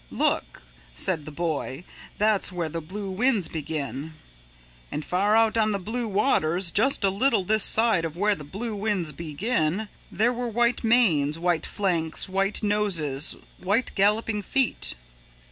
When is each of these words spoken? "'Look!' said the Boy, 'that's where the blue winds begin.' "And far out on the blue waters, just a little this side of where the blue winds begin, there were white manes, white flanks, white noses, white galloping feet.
"'Look!' 0.09 0.63
said 0.95 1.25
the 1.25 1.31
Boy, 1.31 1.83
'that's 2.17 2.51
where 2.51 2.69
the 2.69 2.81
blue 2.81 3.11
winds 3.11 3.47
begin.' 3.47 4.15
"And 4.91 5.05
far 5.05 5.35
out 5.35 5.59
on 5.59 5.73
the 5.73 5.77
blue 5.77 6.07
waters, 6.07 6.71
just 6.71 7.03
a 7.03 7.11
little 7.11 7.43
this 7.43 7.63
side 7.63 8.03
of 8.03 8.17
where 8.17 8.33
the 8.33 8.43
blue 8.43 8.75
winds 8.75 9.11
begin, 9.11 9.89
there 10.11 10.33
were 10.33 10.49
white 10.49 10.83
manes, 10.83 11.37
white 11.37 11.67
flanks, 11.67 12.27
white 12.27 12.63
noses, 12.63 13.35
white 13.59 13.91
galloping 13.93 14.41
feet. 14.41 14.95